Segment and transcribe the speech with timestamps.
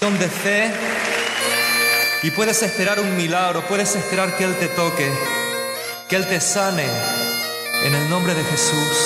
[0.00, 0.70] de fe
[2.22, 5.10] y puedes esperar un milagro, puedes esperar que Él te toque,
[6.08, 6.84] que Él te sane
[7.84, 8.96] en el nombre de Jesús.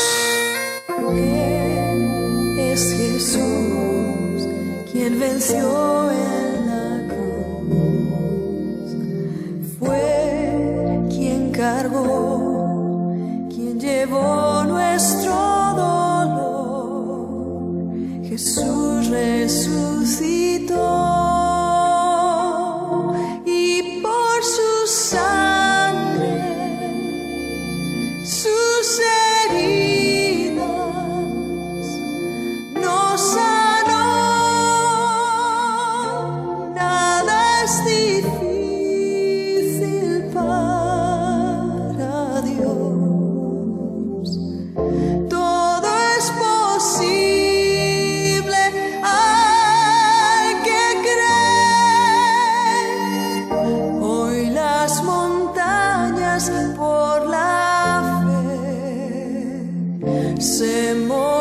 [2.59, 4.46] Es Jesús
[4.93, 8.93] quien venció en la cruz,
[9.79, 13.14] fue quien cargó,
[13.48, 15.32] quien llevó nuestro
[15.74, 16.93] dolor.
[18.29, 20.41] Jesús resucitó.
[20.66, 21.22] 多。
[60.43, 61.31] Pensemos.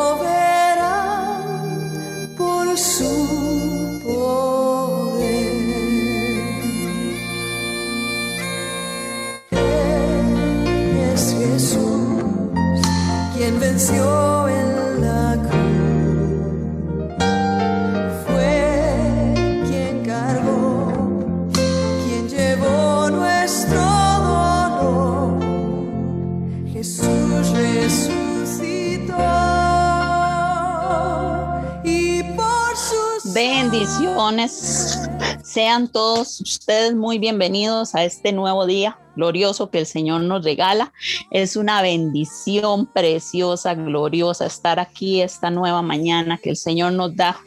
[35.52, 40.94] Sean todos ustedes muy bienvenidos a este nuevo día glorioso que el Señor nos regala.
[41.30, 47.38] Es una bendición preciosa, gloriosa estar aquí esta nueva mañana que el Señor nos da.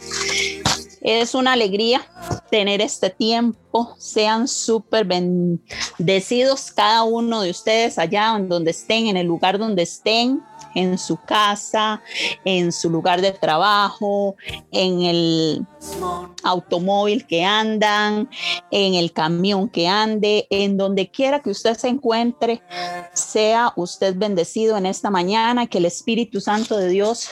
[1.05, 2.01] Es una alegría
[2.51, 3.95] tener este tiempo.
[3.99, 10.43] Sean súper bendecidos cada uno de ustedes allá donde estén, en el lugar donde estén
[10.75, 12.03] en su casa,
[12.45, 14.37] en su lugar de trabajo,
[14.73, 15.67] en el
[16.43, 18.29] automóvil que andan,
[18.71, 22.63] en el camión que ande, en donde quiera que usted se encuentre,
[23.13, 27.29] sea usted bendecido en esta mañana, que el Espíritu Santo de Dios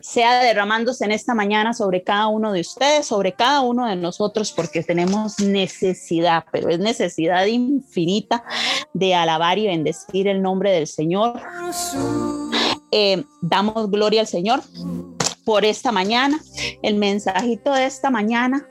[0.00, 4.52] sea derramándose en esta mañana sobre cada uno de ustedes, sobre cada uno de nosotros,
[4.52, 8.44] porque tenemos necesidad, pero es necesidad infinita
[8.92, 11.40] de alabar y bendecir el nombre del Señor.
[12.90, 14.60] Eh, damos gloria al Señor
[15.44, 16.40] por esta mañana.
[16.82, 18.66] El mensajito de esta mañana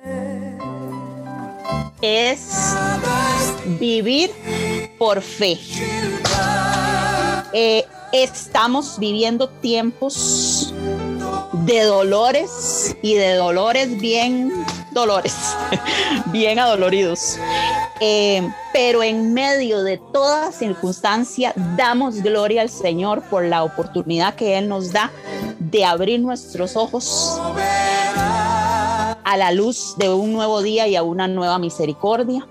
[2.01, 2.75] es
[3.79, 4.31] vivir
[4.97, 5.59] por fe.
[7.53, 10.73] Eh, estamos viviendo tiempos
[11.51, 15.35] de dolores y de dolores bien dolores,
[16.27, 17.37] bien adoloridos.
[17.99, 24.57] Eh, pero en medio de toda circunstancia damos gloria al Señor por la oportunidad que
[24.57, 25.11] Él nos da
[25.59, 27.39] de abrir nuestros ojos
[29.23, 32.47] a la luz de un nuevo día y a una nueva misericordia.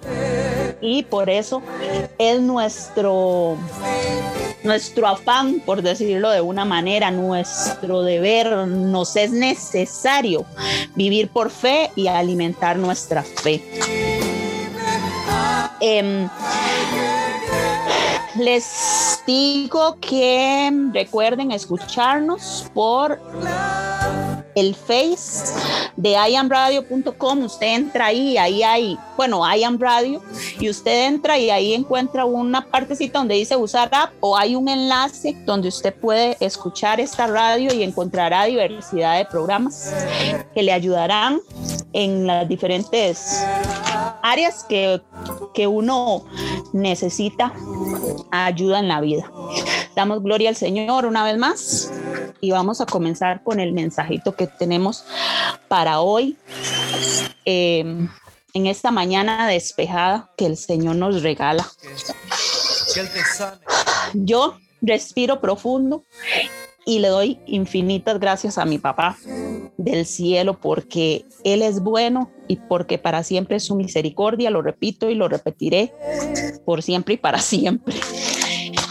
[0.80, 1.62] Y por eso
[2.18, 3.56] es nuestro
[4.66, 10.44] nuestro afán, por decirlo de una manera, nuestro deber, nos es necesario
[10.94, 13.62] vivir por fe y alimentar nuestra fe.
[15.80, 16.28] Em,
[18.38, 23.20] les digo que recuerden escucharnos por
[24.54, 25.54] el face
[25.96, 27.44] de iamradio.com.
[27.44, 30.22] Usted entra ahí, ahí hay, bueno, IAM Radio,
[30.60, 34.68] y usted entra y ahí encuentra una partecita donde dice usar app o hay un
[34.68, 39.92] enlace donde usted puede escuchar esta radio y encontrará diversidad de programas
[40.54, 41.40] que le ayudarán
[41.92, 43.42] en las diferentes
[44.22, 45.00] áreas que,
[45.54, 46.24] que uno
[46.72, 47.52] necesita
[48.30, 49.30] ayuda en la vida.
[49.96, 51.90] Damos gloria al Señor una vez más
[52.42, 55.04] y vamos a comenzar con el mensajito que tenemos
[55.68, 56.36] para hoy.
[57.46, 58.06] Em,
[58.52, 61.66] en esta mañana despejada que el Señor nos regala.
[64.12, 66.04] Yo respiro profundo
[66.84, 69.16] y le doy infinitas gracias a mi papá
[69.78, 75.08] del cielo porque Él es bueno y porque para siempre es su misericordia, lo repito
[75.08, 75.94] y lo repetiré
[76.66, 77.96] por siempre y para siempre.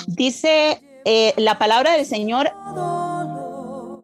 [0.08, 2.52] Dice eh, la palabra del Señor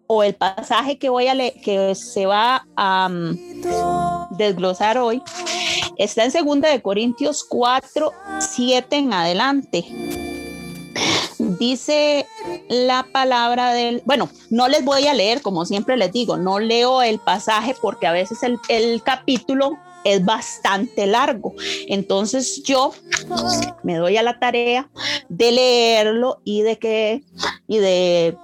[0.07, 5.21] o el pasaje que voy a leer, que se va a mm, desglosar hoy,
[5.97, 9.85] está en 2 de Corintios 4, 7 en adelante.
[11.39, 12.27] Dice
[12.69, 17.01] la palabra del, bueno, no les voy a leer, como siempre les digo, no leo
[17.01, 21.53] el pasaje porque a veces el, el capítulo es bastante largo.
[21.87, 22.93] Entonces yo
[23.83, 24.89] me doy a la tarea
[25.29, 27.23] de leerlo y de que
[27.67, 28.37] y de,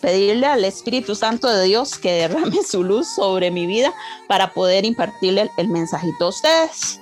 [0.00, 3.92] pedirle al Espíritu Santo de Dios que derrame su luz sobre mi vida
[4.28, 7.00] para poder impartirle el, el mensajito a ustedes.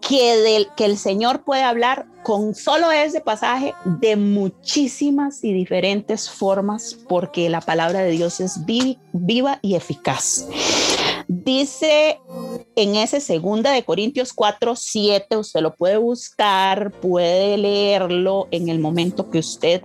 [0.00, 6.30] Que, del, que el Señor puede hablar con solo ese pasaje de muchísimas y diferentes
[6.30, 10.46] formas porque la palabra de Dios es viva y eficaz.
[11.34, 12.20] Dice
[12.76, 18.78] en ese segunda de Corintios 4, 7, usted lo puede buscar, puede leerlo en el
[18.78, 19.82] momento que usted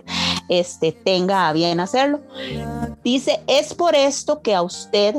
[0.50, 2.20] este, tenga a bien hacerlo.
[3.02, 5.16] Dice, es por esto que a usted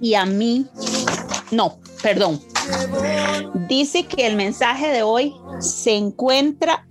[0.00, 0.66] y a mí,
[1.52, 2.40] no, perdón,
[3.68, 6.86] dice que el mensaje de hoy se encuentra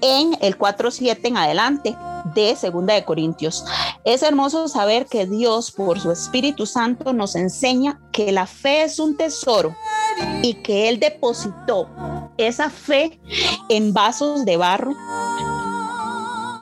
[0.00, 1.96] en el 4.7 en adelante
[2.34, 3.64] de Segunda de Corintios.
[4.04, 8.98] Es hermoso saber que Dios por su Espíritu Santo nos enseña que la fe es
[8.98, 9.74] un tesoro
[10.42, 11.88] y que Él depositó
[12.36, 13.20] esa fe
[13.68, 14.94] en vasos de barro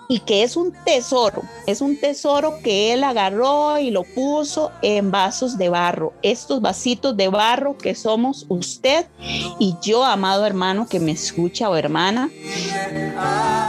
[0.09, 5.11] y que es un tesoro, es un tesoro que él agarró y lo puso en
[5.11, 9.07] vasos de barro, estos vasitos de barro que somos usted
[9.59, 12.31] y yo, amado hermano que me escucha o hermana,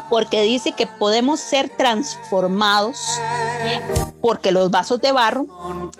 [0.09, 2.97] porque dice que podemos ser transformados,
[4.21, 5.47] porque los vasos de barro,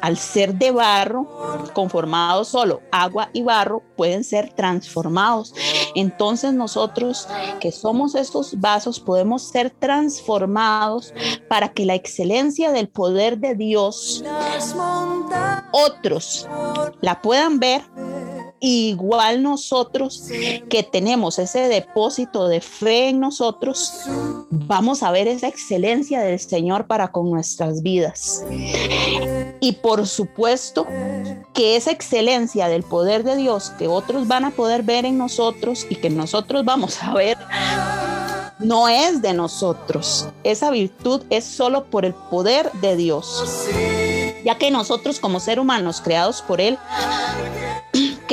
[0.02, 1.28] al ser de barro,
[1.74, 5.54] conformados solo agua y barro, pueden ser transformados.
[5.96, 7.28] Entonces nosotros
[7.60, 11.14] que somos estos vasos podemos ser transformados
[11.50, 14.24] para que la excelencia del poder de Dios
[15.72, 16.48] otros
[17.02, 17.82] la puedan ver
[18.66, 20.24] igual nosotros
[20.70, 23.94] que tenemos ese depósito de fe en nosotros,
[24.50, 28.44] vamos a ver esa excelencia del Señor para con nuestras vidas.
[29.60, 30.88] Y por supuesto
[31.54, 35.86] que esa excelencia del poder de Dios que otros van a poder ver en nosotros
[35.90, 37.38] y que nosotros vamos a ver,
[38.58, 40.28] no es de nosotros.
[40.44, 43.68] Esa virtud es solo por el poder de Dios.
[44.44, 46.78] Ya que nosotros como seres humanos creados por Él,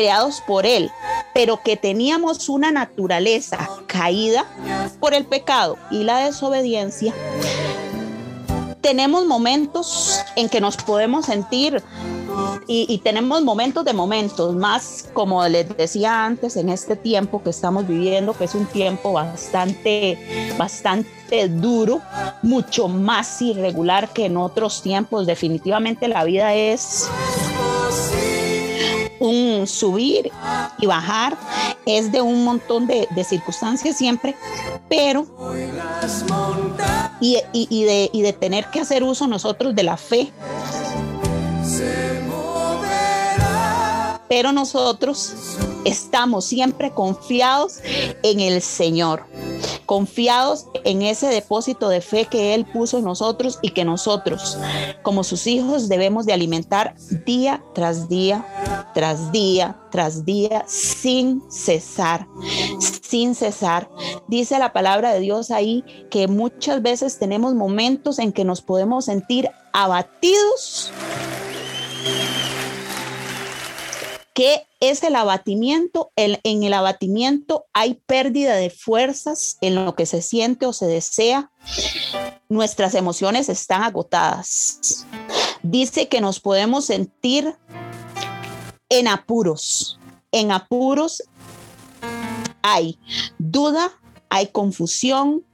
[0.03, 0.91] creados por Él,
[1.33, 4.45] pero que teníamos una naturaleza caída
[4.99, 7.15] por el pecado y la desobediencia,
[8.81, 11.81] tenemos momentos en que nos podemos sentir
[12.67, 17.87] y, tenemos momentos de momentos, más como les decía antes, en este tiempo que estamos
[17.87, 20.19] viviendo, que es un tiempo bastante,
[20.59, 22.01] bastante duro,
[22.43, 25.27] mucho más irregular que en otros tiempos.
[25.27, 27.09] Definitivamente la vida es
[29.23, 30.31] un subir
[30.79, 31.37] y bajar,
[31.87, 34.35] es de un montón de, circunstancias siempre,
[34.89, 35.27] pero
[37.21, 37.35] y,
[37.85, 40.33] de, y de tener que hacer uso nosotros de la fe.
[44.29, 45.35] Pero nosotros
[45.85, 47.81] estamos siempre confiados
[48.23, 49.25] en el Señor
[49.87, 54.59] confiados en ese depósito de fe que Él puso en nosotros y que nosotros,
[55.03, 56.95] como sus hijos, debemos de alimentar
[57.27, 58.47] día tras día,
[58.95, 62.27] tras día, tras día, sin cesar,
[63.03, 63.91] sin cesar.
[64.29, 69.05] Dice la palabra de Dios ahí que muchas veces tenemos momentos en que nos podemos
[69.05, 70.91] sentir abatidos
[74.35, 76.13] ¿Qué es el abatimiento?
[76.17, 81.51] en el abatimiento hay pérdida de fuerzas en lo que se siente o se desea.
[82.49, 85.07] Nuestras emociones están agotadas.
[85.63, 87.57] Dice que nos podemos sentir
[88.89, 89.99] en apuros.
[90.33, 91.23] En apuros
[92.63, 92.99] hay
[93.39, 93.93] duda,
[94.29, 95.45] hay confusión,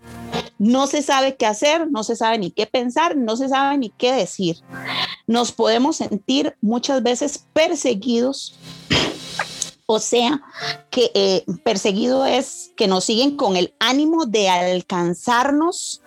[0.59, 3.91] no se sabe qué hacer, no se sabe ni qué pensar, no se sabe ni
[3.91, 4.59] qué decir
[5.29, 8.57] nos podemos sentir muchas veces perseguidos.
[9.87, 10.43] O sea,
[10.91, 16.03] que eh, perseguido es que nos siguen con el ánimo de alcanzarnos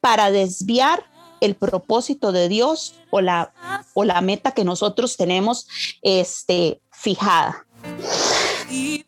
[0.00, 1.04] para desviar
[1.40, 3.52] el propósito de Dios o la,
[3.92, 5.68] o la meta que nosotros tenemos
[6.00, 7.66] este, fijada.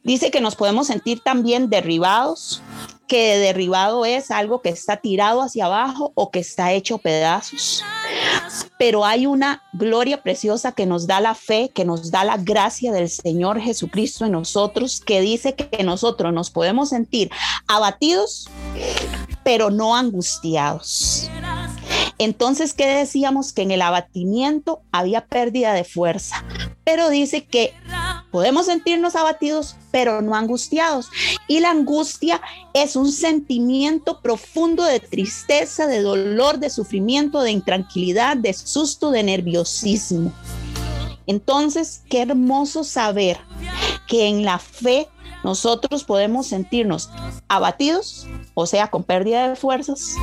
[0.02, 2.62] Dice que nos podemos sentir también derribados,
[3.08, 7.82] que derribado es algo que está tirado hacia abajo o que está hecho pedazos.
[8.78, 12.92] Pero hay una gloria preciosa que nos da la fe, que nos da la gracia
[12.92, 17.30] del Señor Jesucristo en nosotros, que dice que nosotros nos podemos sentir
[17.66, 18.48] abatidos,
[19.42, 21.28] pero no angustiados.
[22.18, 23.52] Entonces, ¿qué decíamos?
[23.52, 26.44] Que en el abatimiento había pérdida de fuerza,
[26.84, 27.72] pero dice que
[28.30, 31.08] podemos sentirnos abatidos, pero no angustiados.
[31.46, 32.40] Y la angustia
[32.74, 39.22] es un sentimiento profundo de tristeza, de dolor, de sufrimiento, de intranquilidad, de susto, de
[39.22, 40.32] nerviosismo.
[41.26, 43.38] Entonces, qué hermoso saber
[44.06, 45.08] que en la fe
[45.44, 47.10] nosotros podemos sentirnos
[47.48, 50.14] abatidos, o sea, con pérdida de fuerzas,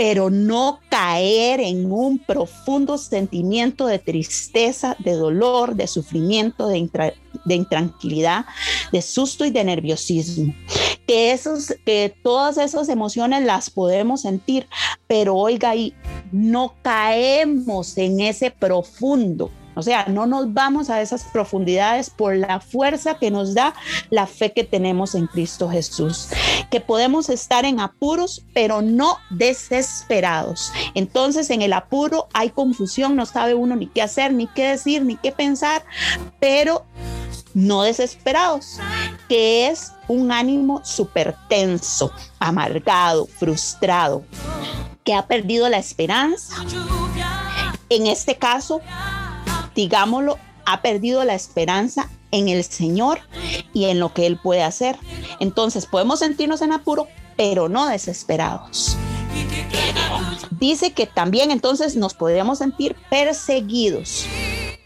[0.00, 6.88] pero no caer en un profundo sentimiento de tristeza, de dolor, de sufrimiento, de,
[7.54, 8.46] intranquilidad,
[8.92, 10.54] de susto y de nerviosismo.
[11.06, 14.66] Que, esos, que todas esas emociones las podemos sentir,
[15.06, 15.92] pero oiga, y
[16.32, 22.60] no caemos en ese profundo o sea, no nos vamos a esas profundidades por la
[22.60, 23.74] fuerza que nos da
[24.10, 26.28] la fe que tenemos en Cristo Jesús.
[26.70, 30.72] Que podemos estar en apuros, pero no desesperados.
[30.94, 35.04] Entonces en el apuro hay confusión, no sabe uno ni qué hacer, ni qué decir,
[35.04, 35.84] ni qué pensar,
[36.40, 36.84] pero
[37.54, 38.78] no desesperados,
[39.28, 44.24] que es un ánimo súper tenso, amargado, frustrado,
[45.04, 46.54] que ha perdido la esperanza.
[47.88, 48.80] En este caso,
[49.74, 53.20] digámoslo, ha perdido la esperanza en el Señor
[53.72, 54.96] y en lo que Él puede hacer.
[55.40, 58.96] Entonces podemos sentirnos en apuro, pero no desesperados.
[60.50, 64.26] Dice que también entonces nos podríamos sentir perseguidos,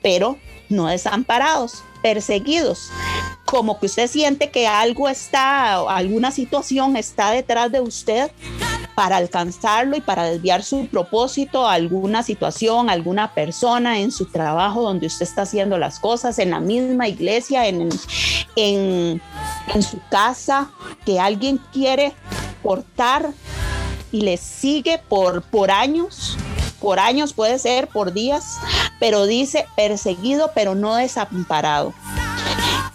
[0.03, 0.39] pero
[0.69, 2.91] no desamparados, perseguidos.
[3.45, 8.31] Como que usted siente que algo está, alguna situación está detrás de usted
[8.95, 14.83] para alcanzarlo y para desviar su propósito a alguna situación, alguna persona en su trabajo
[14.83, 17.89] donde usted está haciendo las cosas, en la misma iglesia, en,
[18.57, 19.21] en,
[19.75, 20.71] en su casa,
[21.05, 22.13] que alguien quiere
[22.63, 23.31] portar
[24.13, 26.37] y le sigue por, por años
[26.85, 28.59] por años, puede ser por días,
[29.01, 31.95] pero dice perseguido, pero no desamparado.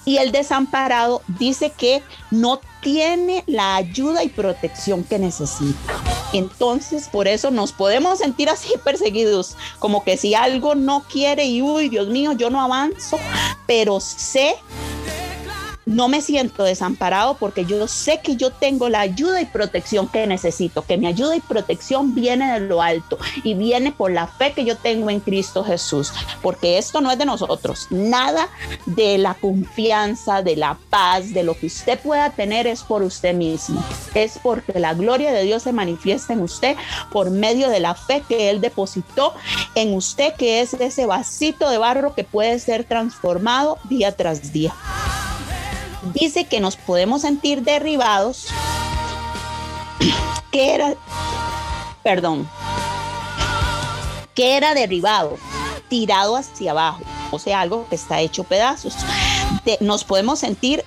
[0.05, 6.01] Y el desamparado dice que no tiene la ayuda y protección que necesita.
[6.33, 11.61] Entonces, por eso nos podemos sentir así perseguidos, como que si algo no quiere y,
[11.61, 13.17] uy, Dios mío, yo no avanzo,
[13.65, 14.55] pero sé
[15.89, 20.27] no me siento desamparado porque yo sé que yo tengo la ayuda y protección que
[20.27, 24.53] necesito, que mi ayuda y protección viene de lo alto y viene por la fe
[24.53, 28.49] que yo tengo en Cristo Jesús, porque esto no es de nosotros, nada
[28.85, 33.33] de la confianza, de la paz, de lo que usted pueda tener es por usted
[33.33, 36.77] mismo, es porque la gloria de Dios se manifiesta en usted
[37.11, 39.33] por medio de la fe que Él depositó
[39.73, 44.71] en usted, que es ese vasito de barro que puede ser transformado día tras día
[46.13, 48.47] dice que nos podemos sentir derribados,
[50.51, 50.95] que era,
[52.03, 52.49] perdón,
[54.33, 55.37] que era derribado,
[55.89, 57.01] tirado hacia abajo,
[57.31, 58.95] o sea, algo que está hecho pedazos.
[59.81, 60.85] nos podemos sentir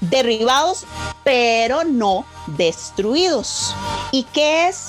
[0.00, 0.84] derribados,
[1.24, 3.74] pero no destruidos.
[4.12, 4.86] ¿Y qué es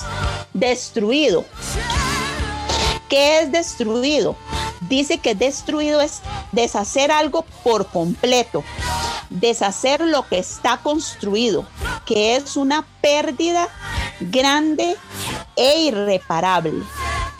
[0.54, 1.44] destruido?
[3.08, 4.36] ¿Qué es destruido?
[4.88, 6.20] Dice que destruido es
[6.52, 8.62] deshacer algo por completo,
[9.30, 11.66] deshacer lo que está construido,
[12.04, 13.68] que es una pérdida
[14.20, 14.96] grande
[15.56, 16.82] e irreparable.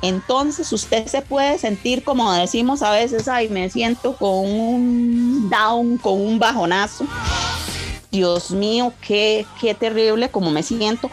[0.01, 5.99] Entonces usted se puede sentir como decimos a veces, ay, me siento con un down,
[5.99, 7.07] con un bajonazo.
[8.11, 11.11] Dios mío, qué, qué terrible como me siento,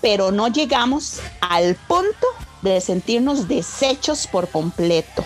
[0.00, 2.26] pero no llegamos al punto
[2.62, 5.24] de sentirnos deshechos por completo.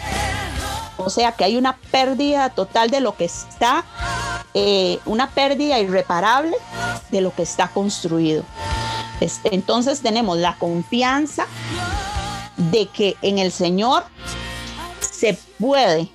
[0.97, 3.85] O sea que hay una pérdida total de lo que está,
[4.55, 6.57] eh, una pérdida irreparable
[7.11, 8.45] de lo que está construido.
[9.45, 11.47] Entonces tenemos la confianza
[12.57, 14.05] de que en el Señor
[15.01, 16.11] se puede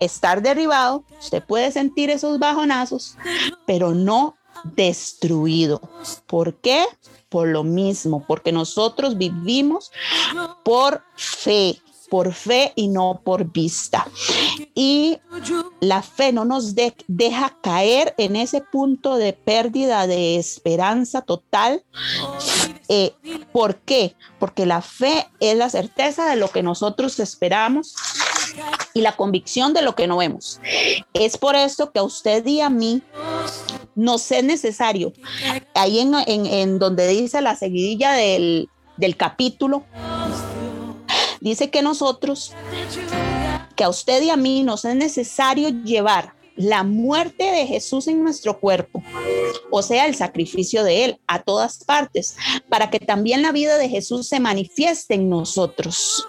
[0.00, 3.16] estar derribado, usted puede sentir esos bajonazos,
[3.66, 5.80] pero no destruido.
[6.26, 6.84] ¿Por qué?
[7.28, 9.92] Por lo mismo, porque nosotros vivimos
[10.64, 14.06] por fe por fe y no por vista.
[14.74, 15.18] Y
[15.80, 21.82] la fe no nos deja caer en ese punto de pérdida de esperanza total.
[22.88, 23.14] Eh,
[23.52, 24.16] ¿Por qué?
[24.38, 27.94] Porque la fe es la certeza de lo que nosotros esperamos
[28.94, 30.60] y la convicción de lo que no vemos.
[31.12, 33.02] Es por esto que a usted y a mí
[33.98, 35.12] nos es necesario,
[35.74, 36.14] ahí en,
[36.46, 39.82] en, donde dice la seguidilla del, del capítulo,
[41.40, 42.52] dice que nosotros,
[43.74, 48.22] que a usted y a mí nos es necesario llevar la muerte de Jesús en
[48.22, 49.02] nuestro cuerpo,
[49.70, 52.36] o sea, el sacrificio de Él a todas partes,
[52.68, 56.26] para que también la vida de Jesús se manifieste en nosotros.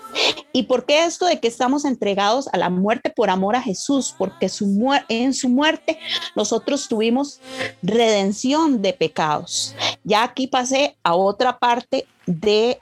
[0.54, 4.14] ¿Y por qué esto de que estamos entregados a la muerte por amor a Jesús?
[4.18, 4.70] Porque su
[5.10, 6.00] en su muerte
[6.36, 7.40] nosotros tuvimos
[7.82, 9.76] redención de pecados.
[10.04, 12.80] Ya aquí pasé a otra parte de,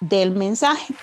[0.00, 0.94] del mensaje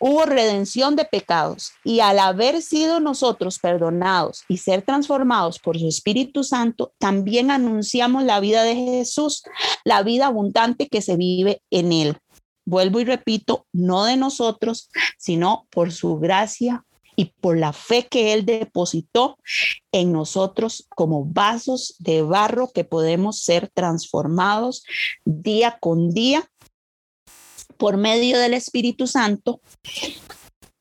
[0.00, 5.88] hubo redención de pecados y al haber sido nosotros perdonados y ser transformados por su
[5.88, 9.42] Espíritu Santo, también anunciamos la vida de Jesús,
[9.84, 12.18] la vida abundante que se vive en él.
[12.64, 16.84] Vuelvo y repito, no de nosotros, sino por su gracia
[17.18, 19.38] y por la fe que Él depositó
[19.90, 24.84] en nosotros como vasos de barro que podemos ser transformados
[25.24, 26.48] día con día
[27.76, 29.60] por medio del Espíritu Santo,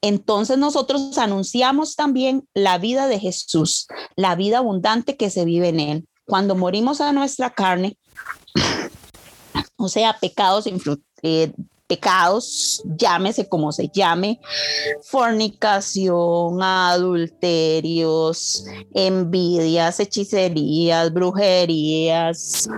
[0.01, 5.79] entonces nosotros anunciamos también la vida de Jesús, la vida abundante que se vive en
[5.79, 6.07] Él.
[6.25, 7.97] Cuando morimos a nuestra carne,
[9.77, 10.65] o sea, pecados,
[11.23, 11.51] eh,
[11.87, 14.39] pecados, llámese como se llame,
[15.03, 22.69] fornicación, adulterios, envidias, hechicerías, brujerías,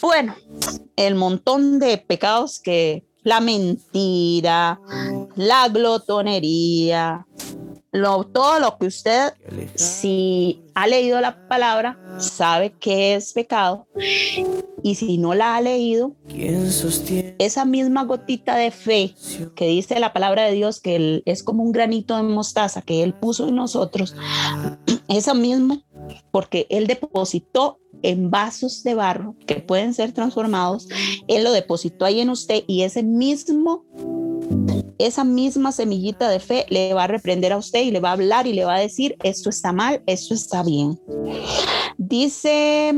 [0.00, 0.36] bueno,
[0.96, 4.80] el montón de pecados que la mentira,
[5.36, 7.26] la glotonería,
[7.92, 9.34] lo, todo lo que usted,
[9.74, 13.86] si ha leído la palabra, sabe que es pecado.
[14.82, 16.14] Y si no la ha leído,
[17.38, 19.14] esa misma gotita de fe
[19.54, 23.12] que dice la palabra de Dios, que es como un granito de mostaza que Él
[23.12, 24.16] puso en nosotros,
[25.08, 25.82] esa misma,
[26.30, 30.88] porque Él depositó en vasos de barro que pueden ser transformados,
[31.26, 33.84] Él lo depositó ahí en usted y ese mismo,
[34.98, 38.12] esa misma semillita de fe le va a reprender a usted y le va a
[38.12, 40.98] hablar y le va a decir, esto está mal, esto está bien.
[41.96, 42.94] Dice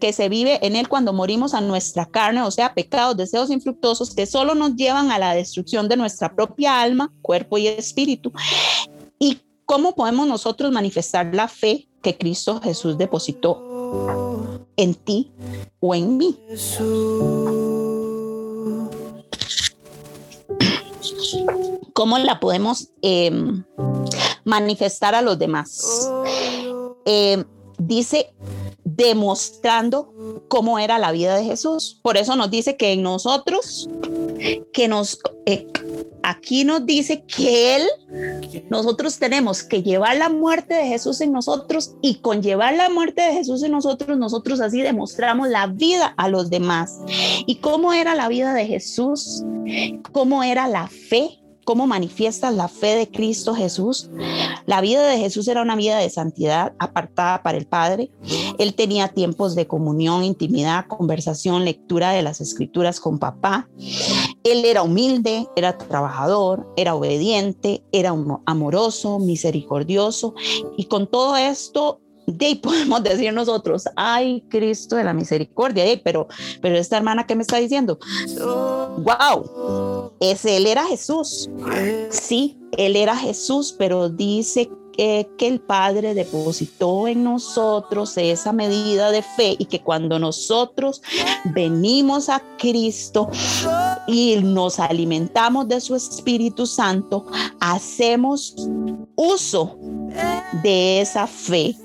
[0.00, 4.14] que se vive en Él cuando morimos a nuestra carne, o sea, pecados, deseos infructuosos
[4.14, 8.32] que solo nos llevan a la destrucción de nuestra propia alma, cuerpo y espíritu.
[9.18, 14.27] ¿Y cómo podemos nosotros manifestar la fe que Cristo Jesús depositó
[14.78, 15.30] en ti
[15.80, 16.38] o en mí.
[21.92, 23.64] ¿Cómo la podemos em,
[24.44, 26.08] manifestar a los demás?
[27.04, 27.44] Em,
[27.78, 28.32] dice
[28.84, 30.12] demostrando
[30.48, 32.00] cómo era la vida de Jesús.
[32.02, 33.88] Por eso nos dice que en nosotros,
[34.72, 35.66] que nos, eh,
[36.22, 37.82] aquí nos dice que Él,
[38.70, 43.22] nosotros tenemos que llevar la muerte de Jesús en nosotros y con llevar la muerte
[43.22, 46.98] de Jesús en nosotros, nosotros así demostramos la vida a los demás.
[47.46, 49.42] ¿Y cómo era la vida de Jesús?
[50.12, 51.38] ¿Cómo era la fe?
[51.68, 54.08] cómo manifiestas la fe de Cristo Jesús.
[54.64, 58.10] La vida de Jesús era una vida de santidad apartada para el Padre.
[58.56, 63.68] Él tenía tiempos de comunión, intimidad, conversación, lectura de las escrituras con papá.
[64.52, 68.14] Él era humilde, era trabajador, era obediente, era
[68.46, 70.34] amoroso, misericordioso.
[70.76, 76.28] Y con todo esto de ahí podemos decir nosotros, ay Cristo de la misericordia, pero,
[76.60, 77.98] pero esta hermana que me está diciendo,
[78.98, 81.48] wow, ese él era Jesús,
[82.10, 89.12] sí, él era Jesús, pero dice que, que el Padre depositó en nosotros esa medida
[89.12, 91.02] de fe y que cuando nosotros
[91.44, 93.30] venimos a Cristo
[94.08, 97.26] y nos alimentamos de su Espíritu Santo,
[97.60, 98.56] hacemos
[99.14, 99.78] uso
[100.64, 101.76] de esa fe.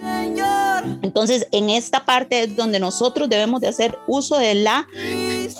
[1.02, 4.88] Entonces, en esta parte es donde nosotros debemos de hacer uso de la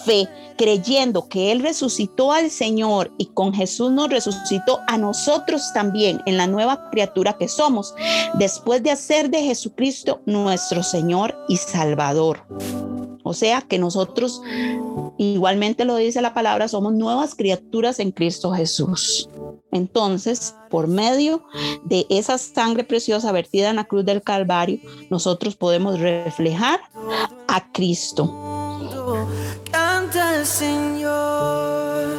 [0.06, 6.22] fe, creyendo que Él resucitó al Señor y con Jesús nos resucitó a nosotros también
[6.26, 7.94] en la nueva criatura que somos,
[8.36, 12.46] después de hacer de Jesucristo nuestro Señor y Salvador.
[13.24, 14.42] O sea que nosotros,
[15.18, 19.30] igualmente lo dice la palabra, somos nuevas criaturas en Cristo Jesús.
[19.72, 21.44] Entonces, por medio
[21.84, 26.80] de esa sangre preciosa vertida en la cruz del Calvario, nosotros podemos reflejar
[27.48, 28.32] a Cristo.
[29.72, 32.14] Canta Señor.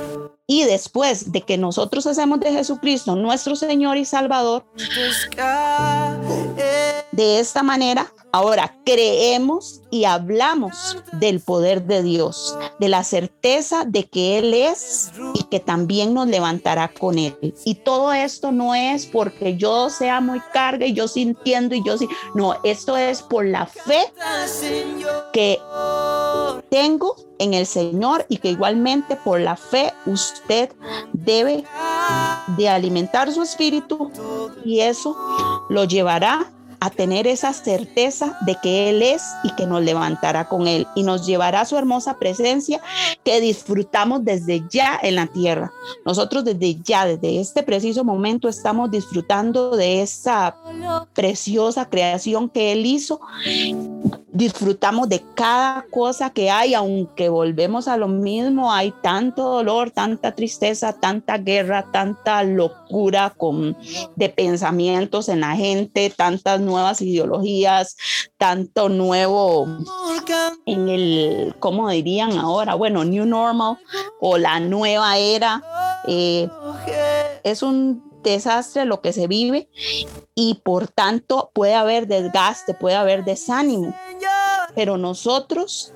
[0.47, 4.67] Y después de que nosotros hacemos de Jesucristo nuestro Señor y Salvador,
[7.13, 14.09] de esta manera Ahora, creemos y hablamos del poder de Dios, de la certeza de
[14.09, 17.55] que Él es y que también nos levantará con Él.
[17.65, 21.97] Y todo esto no es porque yo sea muy carga y yo sintiendo y yo
[21.97, 22.09] sí.
[22.35, 24.01] No, esto es por la fe
[25.33, 25.61] que
[26.71, 30.73] tengo en el Señor y que igualmente por la fe usted
[31.13, 31.63] debe
[32.57, 34.11] de alimentar su espíritu
[34.65, 35.17] y eso
[35.69, 36.51] lo llevará
[36.85, 41.03] a tener esa certeza de que Él es y que nos levantará con Él y
[41.03, 42.83] nos llevará a su hermosa presencia
[43.25, 45.73] que disfrutamos desde ya en la tierra.
[46.05, 50.57] Nosotros desde ya, desde este preciso momento, estamos disfrutando de esa
[51.15, 53.19] preciosa creación que Él hizo.
[54.35, 60.35] Disfrutamos de cada cosa que hay, aunque volvemos a lo mismo, hay tanto dolor, tanta
[60.35, 63.77] tristeza, tanta guerra, tanta locura con,
[64.17, 67.97] de pensamientos en la gente, tantas nuevas ideologías,
[68.37, 69.69] tanto nuevo
[70.67, 72.75] en el, ¿cómo dirían ahora?
[72.75, 73.79] Bueno, New Normal
[74.21, 75.63] o la nueva era.
[76.09, 76.49] Eh,
[77.45, 79.69] es un desastre lo que se vive
[80.35, 83.95] y por tanto puede haber desgaste, puede haber desánimo.
[84.75, 85.93] Pero nosotros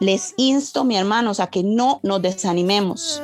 [0.00, 3.22] les insto, mi hermanos, a que no nos desanimemos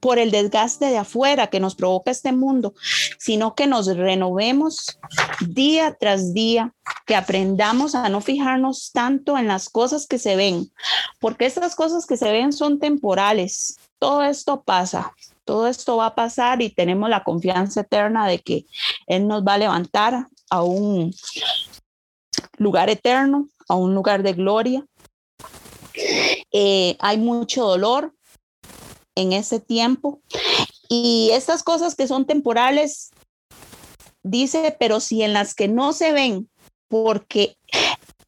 [0.00, 2.74] por el desgaste de afuera que nos provoca este mundo,
[3.18, 4.98] sino que nos renovemos
[5.46, 6.74] día tras día,
[7.06, 10.72] que aprendamos a no fijarnos tanto en las cosas que se ven,
[11.20, 13.76] porque estas cosas que se ven son temporales.
[13.98, 15.12] Todo esto pasa,
[15.44, 18.66] todo esto va a pasar y tenemos la confianza eterna de que
[19.06, 21.14] Él nos va a levantar a un
[22.58, 24.84] lugar eterno, a un lugar de gloria.
[26.52, 28.12] Eh, hay mucho dolor,
[29.14, 30.20] en ese tiempo.
[30.88, 33.10] Y estas cosas que son temporales,
[34.22, 36.50] dice, pero si en las que no se ven,
[36.88, 37.56] porque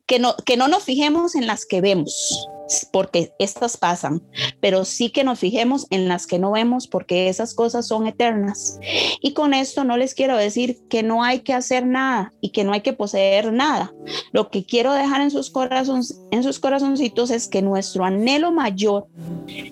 [0.06, 2.46] que no, que no nos fijemos en las que vemos,
[2.92, 4.22] porque estas pasan,
[4.60, 8.78] pero sí que nos fijemos en las que no vemos porque esas cosas son eternas.
[9.20, 12.64] Y con esto no les quiero decir que no hay que hacer nada y que
[12.64, 13.92] no hay que poseer nada.
[14.32, 19.06] Lo que quiero dejar en sus corazones, en sus corazoncitos es que nuestro anhelo mayor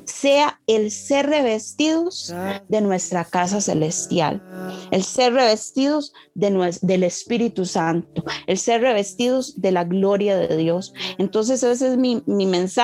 [0.04, 2.34] sea el ser revestidos
[2.68, 4.42] de nuestra casa celestial,
[4.90, 6.52] el ser revestidos de
[6.82, 10.92] del Espíritu Santo, el ser revestidos de la gloria de Dios.
[11.18, 12.81] Entonces ese es mi, mi mensaje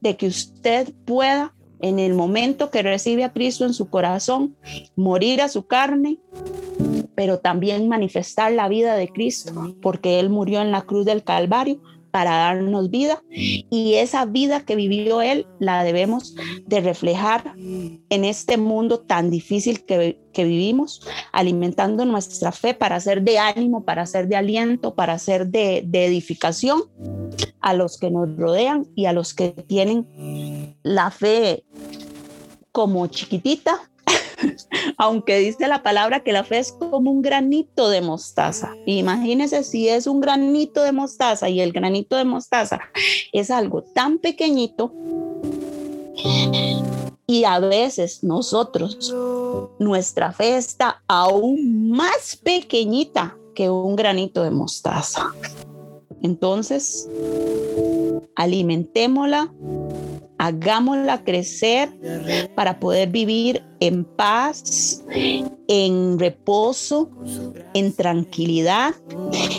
[0.00, 4.56] de que usted pueda en el momento que recibe a Cristo en su corazón,
[4.96, 6.18] morir a su carne,
[7.14, 11.80] pero también manifestar la vida de Cristo, porque Él murió en la cruz del Calvario
[12.10, 13.22] para darnos vida.
[13.30, 16.34] Y esa vida que vivió Él la debemos
[16.66, 23.38] de reflejar en este mundo tan difícil que, vivimos, alimentando nuestra fe para ser de
[23.38, 26.82] ánimo, para ser de aliento, para ser de edificación
[27.60, 30.06] a los que nos rodean y a los que tienen
[30.82, 31.64] la fe
[32.72, 33.89] como chiquitita
[34.96, 38.74] aunque dice la palabra que la fe es como un granito de mostaza.
[38.86, 42.80] Imagínense si es un granito de mostaza y el granito de mostaza
[43.32, 44.92] es algo tan pequeñito
[47.30, 49.14] y a veces nosotros,
[49.78, 55.32] nuestra fe está aún más pequeñita que un granito de mostaza.
[56.22, 57.08] Entonces,
[58.36, 59.52] alimentémosla
[60.40, 61.90] hagámosla crecer
[62.54, 65.04] para poder vivir en paz,
[65.68, 67.10] en reposo,
[67.74, 68.94] en tranquilidad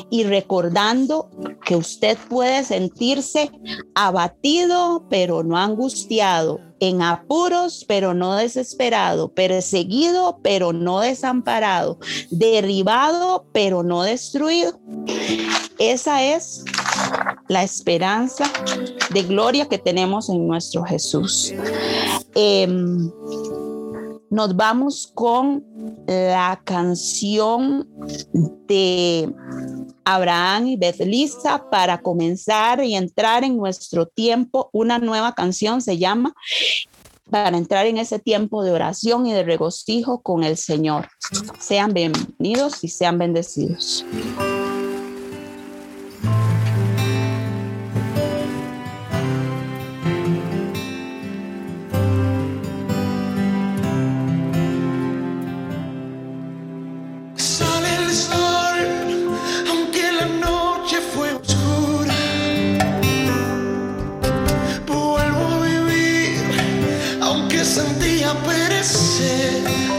[0.09, 1.29] y recordando
[1.63, 3.51] que usted puede sentirse
[3.93, 11.99] abatido pero no angustiado, en apuros pero no desesperado, perseguido pero no desamparado,
[12.31, 14.79] derribado pero no destruido.
[15.81, 16.63] Esa es
[17.47, 18.43] la esperanza
[19.11, 21.51] de gloria que tenemos en nuestro Jesús.
[22.35, 23.11] Em,
[24.29, 25.65] nos vamos con
[26.05, 27.89] la canción
[28.67, 29.33] de
[30.05, 34.69] Abraham y Bethelisa para comenzar y entrar en nuestro tiempo.
[34.73, 36.35] Una nueva canción se llama
[37.31, 41.07] para entrar en ese tiempo de oración y de regocijo con el Señor.
[41.57, 44.05] Sean bienvenidos y sean bendecidos.
[68.31, 69.90] aparecer.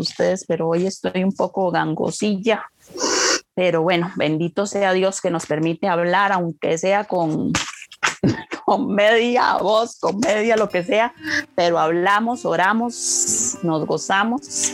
[0.00, 2.64] Ustedes, pero hoy estoy un poco gangosilla.
[3.54, 7.52] Pero bueno, bendito sea Dios que nos permite hablar, aunque sea con,
[8.64, 11.14] con media voz, con media lo que sea,
[11.54, 14.72] pero hablamos, oramos, nos gozamos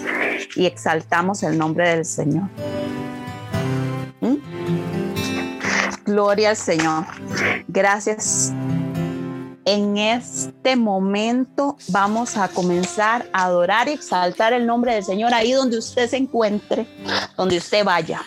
[0.57, 2.49] y exaltamos el nombre del Señor.
[4.21, 4.37] ¿Mm?
[6.05, 7.05] Gloria al Señor.
[7.69, 8.53] Gracias
[9.65, 15.53] en este momento vamos a comenzar a adorar y exaltar el nombre del Señor ahí
[15.53, 16.87] donde usted se encuentre,
[17.37, 18.23] donde usted vaya.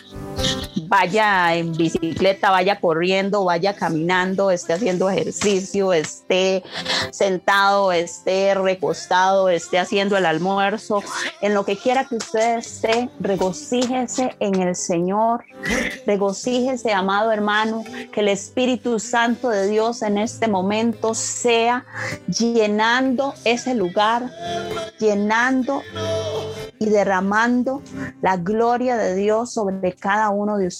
[0.86, 6.62] Vaya en bicicleta, vaya corriendo, vaya caminando, esté haciendo ejercicio, esté
[7.10, 11.02] sentado, esté recostado, esté haciendo el almuerzo,
[11.40, 15.44] en lo que quiera que usted esté, regocíjese en el Señor,
[16.06, 21.84] regocíjese, amado hermano, que el Espíritu Santo de Dios en este momento sea
[22.26, 24.30] llenando ese lugar,
[24.98, 25.82] llenando
[26.78, 27.82] y derramando
[28.20, 30.73] la gloria de Dios sobre cada uno de ustedes.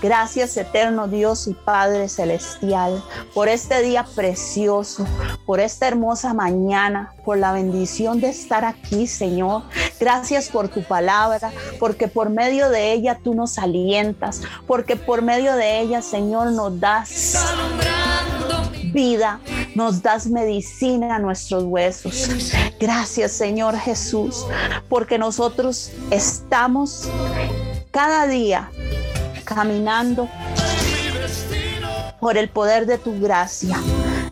[0.00, 3.02] Gracias eterno Dios y Padre Celestial
[3.34, 5.06] por este día precioso,
[5.46, 9.62] por esta hermosa mañana, por la bendición de estar aquí, Señor.
[10.00, 15.54] Gracias por tu palabra, porque por medio de ella tú nos alientas, porque por medio
[15.56, 17.36] de ella, Señor, nos das
[18.94, 19.40] vida,
[19.74, 22.28] nos das medicina a nuestros huesos.
[22.78, 24.46] Gracias Señor Jesús,
[24.88, 27.08] porque nosotros estamos
[27.94, 28.68] cada día
[29.44, 30.28] caminando
[32.18, 33.76] por el poder de tu gracia.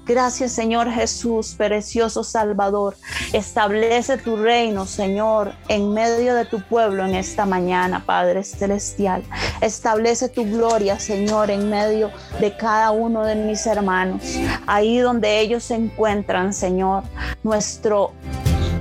[0.04, 2.96] Gracias Señor Jesús, precioso Salvador.
[3.32, 9.22] Establece tu reino, Señor, en medio de tu pueblo en esta mañana, Padre Celestial.
[9.60, 14.22] Establece tu gloria, Señor, en medio de cada uno de mis hermanos.
[14.66, 17.04] Ahí donde ellos se encuentran, Señor.
[17.44, 18.12] Nuestro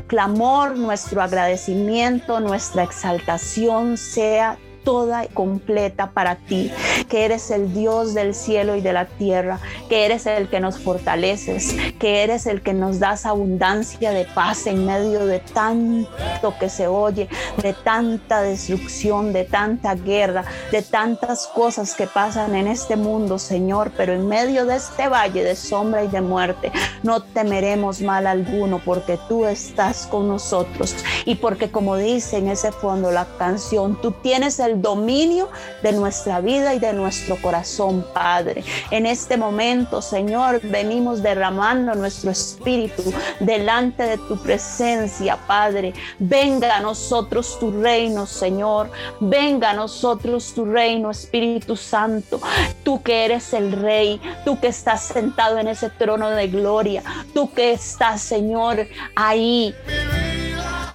[0.08, 6.72] clamor, nuestro agradecimiento, nuestra exaltación sea toda y completa para ti,
[7.10, 10.80] que eres el Dios del cielo y de la tierra, que eres el que nos
[10.80, 16.70] fortaleces, que eres el que nos das abundancia de paz en medio de tanto que
[16.70, 17.28] se oye,
[17.62, 23.91] de tanta destrucción, de tanta guerra, de tantas cosas que pasan en este mundo, Señor,
[23.96, 26.72] pero en medio de este valle de sombra y de muerte,
[27.04, 30.96] no temeremos mal alguno porque tú estás con nosotros.
[31.26, 35.49] Y porque como dice en ese fondo la canción, tú tienes el dominio
[35.81, 38.63] de nuestra vida y de nuestro corazón, Padre.
[38.89, 43.03] En este momento, Señor, venimos derramando nuestro espíritu
[43.39, 45.93] delante de tu presencia, Padre.
[46.19, 48.91] Venga a nosotros tu reino, Señor.
[49.19, 52.39] Venga a nosotros tu reino, Espíritu Santo.
[52.84, 57.03] Tú que eres el Rey, tú que estás sentado en ese trono de gloria,
[57.34, 59.75] tú que estás, Señor, ahí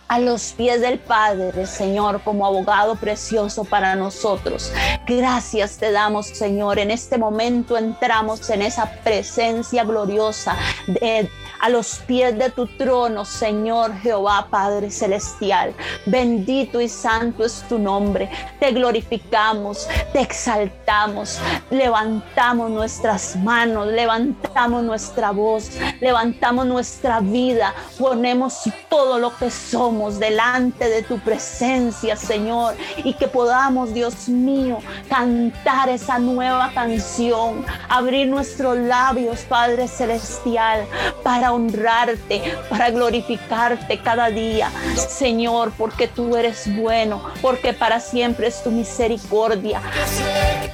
[0.09, 4.73] a los pies del Padre, Señor, como abogado precioso para nosotros.
[5.07, 6.79] Gracias te damos, Señor.
[6.79, 11.29] En este momento entramos en esa presencia gloriosa de,
[11.67, 15.75] a los pies de tu trono, Señor Jehová, Padre Celestial.
[16.07, 18.31] Bendito y santo es tu nombre.
[18.61, 29.19] Te glorificamos, te exaltamos, levantamos nuestras manos, levantamos nuestra voz, levantamos nuestra vida, ponemos todo
[29.19, 36.21] lo que somos delante de tu presencia, Señor, y que podamos, Dios mío, cantar esa
[36.21, 40.87] nueva canción, abrir nuestros labios, Padre Celestial,
[41.25, 48.63] para honrarte, para glorificarte cada día, Señor, porque tú eres bueno, porque para siempre es
[48.63, 49.81] tu misericordia.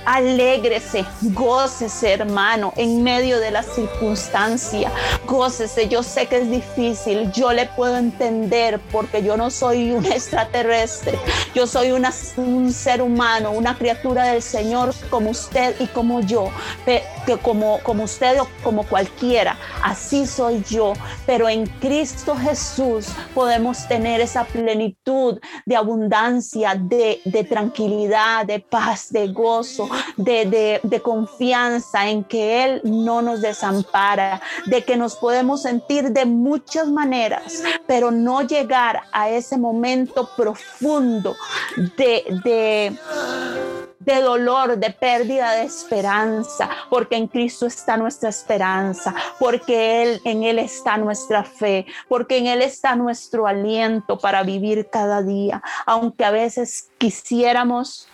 [0.05, 4.91] Alégrese, gócese, hermano, en medio de la circunstancia.
[5.27, 10.05] Gócese, yo sé que es difícil, yo le puedo entender porque yo no soy un
[10.05, 11.19] extraterrestre,
[11.55, 16.51] yo soy un ser humano, una criatura del Señor como usted y como yo.
[17.27, 20.93] Que como, como usted o como cualquiera, así soy yo,
[21.27, 29.09] pero en Cristo Jesús podemos tener esa plenitud de abundancia, de, de tranquilidad, de paz,
[29.11, 35.63] de gozo, de, de, confianza en que Él no nos desampara, de que nos podemos
[35.63, 41.35] sentir de muchas maneras, pero no llegar a ese momento profundo
[41.97, 42.97] de, de
[44.05, 50.43] de dolor, de pérdida de esperanza, porque en Cristo está nuestra esperanza, porque él, en
[50.43, 56.25] Él está nuestra fe, porque en Él está nuestro aliento para vivir cada día, aunque
[56.25, 58.09] a veces quisiéramos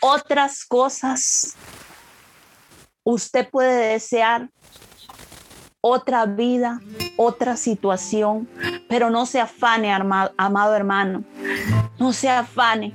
[0.00, 1.56] otras cosas.
[3.04, 4.48] Usted puede desear
[5.80, 6.80] otra vida,
[7.16, 8.48] otra situación,
[8.88, 11.24] pero no se afane, amado hermano,
[11.98, 12.94] no se afane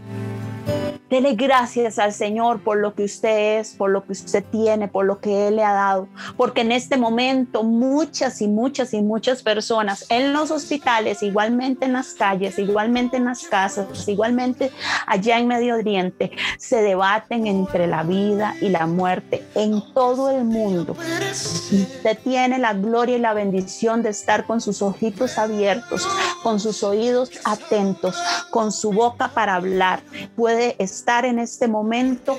[1.10, 5.06] Dele gracias al Señor por lo que usted es, por lo que usted tiene, por
[5.06, 6.10] lo que Él le ha dado.
[6.36, 11.94] Porque en este momento muchas y muchas y muchas personas en los hospitales, igualmente en
[11.94, 14.70] las calles, igualmente en las casas, igualmente
[15.06, 20.44] allá en Medio Oriente, se debaten entre la vida y la muerte en todo el
[20.44, 20.92] mundo.
[20.92, 26.06] Usted tiene la gloria y la bendición de estar con sus ojitos abiertos,
[26.44, 28.18] con sus oídos atentos,
[28.52, 30.02] con su boca para hablar.
[30.36, 32.36] Puede estar estar en este momento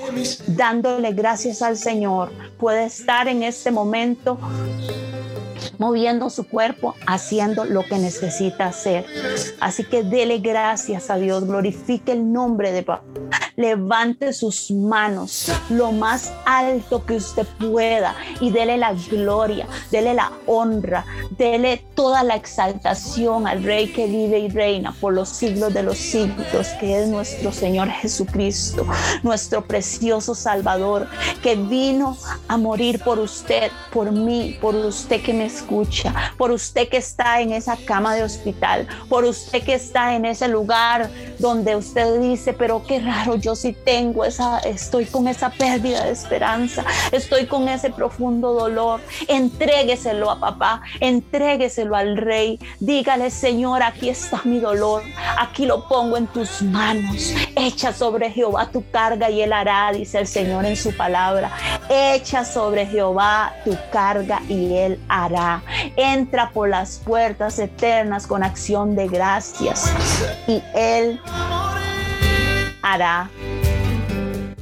[0.49, 4.37] dándole gracias al Señor, puede estar en este momento
[5.79, 9.05] moviendo su cuerpo, haciendo lo que necesita hacer.
[9.61, 13.05] Así que dele gracias a Dios, glorifique el nombre de Papá.
[13.57, 20.31] Levante sus manos lo más alto que usted pueda y dele la gloria, dele la
[20.47, 21.05] honra,
[21.37, 25.99] dele toda la exaltación al Rey que vive y reina por los siglos de los
[25.99, 28.87] siglos, que es nuestro Señor Jesucristo,
[29.25, 31.09] nuestro precioso Salvador,
[31.43, 32.17] que vino
[32.47, 37.41] a morir por usted, por mí, por usted que me escucha, por usted que está
[37.41, 42.53] en esa cama de hospital, por usted que está en ese lugar donde usted dice,
[42.53, 47.69] pero qué raro, yo sí tengo esa, estoy con esa pérdida de esperanza, estoy con
[47.69, 49.01] ese profundo dolor.
[49.27, 52.59] Entrégueselo a papá, entrégueselo al rey.
[52.81, 55.03] Dígale, Señor, aquí está mi dolor,
[55.39, 57.35] aquí lo pongo en tus manos.
[57.57, 61.51] Echa sobre Jehová tu carga y él hará, dice el Señor en su palabra.
[61.89, 65.63] Echa sobre Jehová tu carga y él hará.
[65.97, 69.93] Entra por las puertas eternas con acción de gracias
[70.47, 71.21] y él
[72.83, 73.31] hará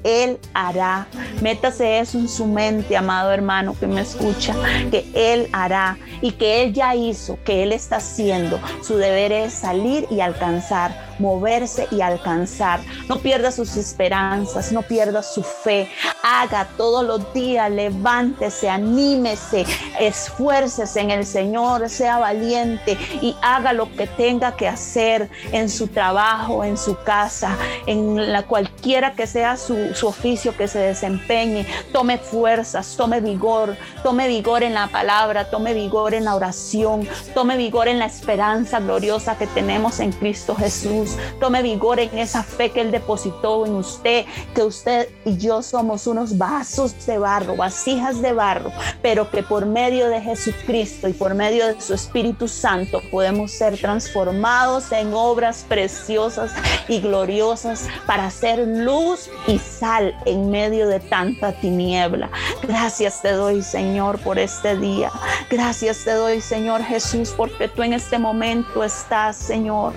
[0.06, 1.08] él hará.
[1.42, 4.54] Métase eso en su mente, amado hermano que me escucha,
[4.90, 8.60] que Él hará y que Él ya hizo, que Él está haciendo.
[8.82, 12.80] Su deber es salir y alcanzar moverse y alcanzar.
[13.08, 15.88] No pierda sus esperanzas, no pierda su fe.
[16.22, 19.64] Haga todos los días, levántese, anímese,
[20.00, 25.88] esfuércese en el Señor, sea valiente y haga lo que tenga que hacer en su
[25.88, 27.56] trabajo, en su casa,
[27.86, 31.66] en la cualquiera que sea su, su oficio que se desempeñe.
[31.92, 37.56] Tome fuerzas, tome vigor, tome vigor en la palabra, tome vigor en la oración, tome
[37.56, 41.05] vigor en la esperanza gloriosa que tenemos en Cristo Jesús.
[41.40, 46.06] Tome vigor en esa fe que Él depositó en usted, que usted y yo somos
[46.06, 51.34] unos vasos de barro, vasijas de barro, pero que por medio de Jesucristo y por
[51.34, 56.52] medio de su Espíritu Santo podemos ser transformados en obras preciosas
[56.88, 62.30] y gloriosas para hacer luz y sal en medio de tanta tiniebla.
[62.62, 65.10] Gracias te doy, Señor, por este día.
[65.50, 69.92] Gracias te doy, Señor Jesús, porque tú en este momento estás, Señor,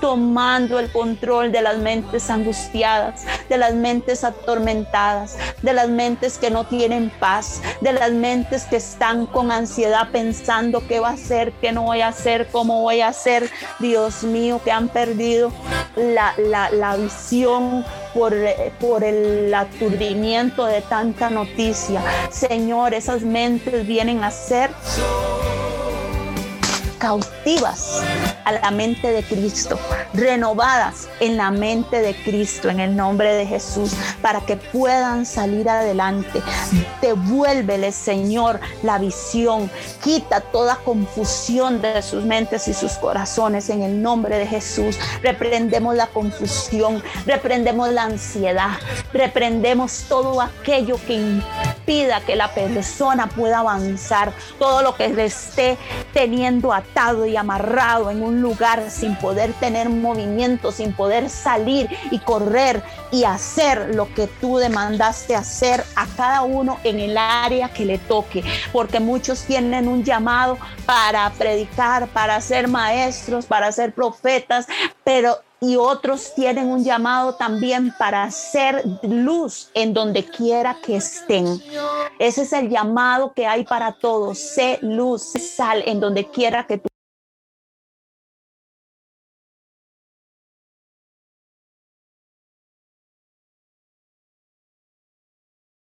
[0.00, 6.50] tomando el control de las mentes angustiadas, de las mentes atormentadas, de las mentes que
[6.50, 11.52] no tienen paz, de las mentes que están con ansiedad pensando qué va a hacer,
[11.62, 13.50] qué no voy a hacer, cómo voy a hacer.
[13.78, 15.52] Dios mío, que han perdido
[15.96, 18.34] la, la, visión por,
[18.78, 22.02] por, el aturdimiento de tanta noticia.
[22.30, 24.70] Señor, esas mentes vienen a ser
[27.02, 28.00] cautivas
[28.44, 29.76] a la mente de Cristo,
[30.14, 35.68] renovadas en la mente de Cristo, en el nombre de Jesús, para que puedan salir
[35.68, 36.40] adelante.
[37.00, 39.68] Devuélvele, Señor, la visión.
[40.00, 44.96] Quita toda confusión de sus mentes y sus corazones en el nombre de Jesús.
[45.24, 48.78] Reprendemos la confusión, reprendemos la ansiedad,
[49.12, 55.76] reprendemos todo aquello que impida que la persona pueda avanzar, todo lo que le esté
[56.12, 56.72] teniendo
[57.26, 63.24] y amarrado en un lugar sin poder tener movimiento, sin poder salir y correr y
[63.24, 68.44] hacer lo que tú demandaste hacer a cada uno en el área que le toque,
[68.72, 74.66] porque muchos tienen un llamado para predicar, para ser maestros, para ser profetas,
[75.02, 81.46] pero y otros tienen un llamado también para ser luz en donde quiera que estén.
[82.18, 84.38] Ese es el llamado que hay para todos.
[84.38, 86.91] Sé luz, sal en donde quiera que tú